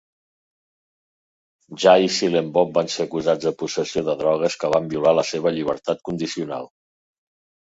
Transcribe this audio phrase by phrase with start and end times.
[1.83, 5.27] Jay i Silent Bob van ser acusats de possessió de drogues, que van violar la
[5.35, 6.69] seva llibertat condicional.